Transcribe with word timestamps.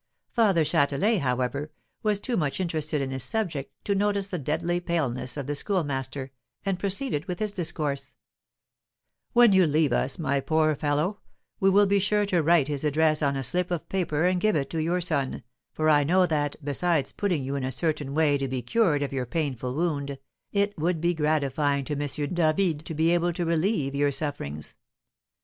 Father 0.31 0.63
Châtelain, 0.63 1.19
however, 1.19 1.71
was 2.01 2.19
too 2.19 2.35
much 2.35 2.59
interested 2.59 3.03
in 3.03 3.11
his 3.11 3.21
subject 3.23 3.71
to 3.85 3.93
notice 3.93 4.29
the 4.29 4.39
deadly 4.39 4.79
paleness 4.79 5.37
of 5.37 5.45
the 5.45 5.53
Schoolmaster, 5.53 6.31
and 6.65 6.79
proceeded 6.79 7.25
with 7.25 7.37
his 7.37 7.51
discourse: 7.51 8.15
"When 9.33 9.53
you 9.53 9.67
leave 9.67 9.93
us, 9.93 10.17
my 10.17 10.39
poor 10.39 10.73
fellow, 10.75 11.19
we 11.59 11.69
will 11.69 11.85
be 11.85 11.99
sure 11.99 12.25
to 12.25 12.41
write 12.41 12.67
his 12.67 12.83
address 12.83 13.21
on 13.21 13.35
a 13.35 13.43
slip 13.43 13.69
of 13.69 13.87
paper 13.89 14.25
and 14.25 14.41
give 14.41 14.55
it 14.55 14.71
to 14.71 14.81
your 14.81 15.01
son, 15.01 15.43
for 15.71 15.87
I 15.87 16.03
know 16.03 16.25
that, 16.25 16.55
besides 16.63 17.11
putting 17.11 17.43
you 17.43 17.53
in 17.55 17.63
a 17.63 17.69
certain 17.69 18.15
way 18.15 18.39
to 18.39 18.47
be 18.47 18.63
cured 18.63 19.03
of 19.03 19.13
your 19.13 19.27
painful 19.27 19.75
wound, 19.75 20.17
it 20.51 20.75
would 20.79 20.99
be 20.99 21.13
gratifying 21.13 21.85
to 21.85 21.93
M. 21.93 22.33
David 22.33 22.87
to 22.87 22.95
be 22.95 23.11
able 23.11 23.33
to 23.33 23.45
relieve 23.45 23.93
your 23.93 24.11
sufferings. 24.11 24.73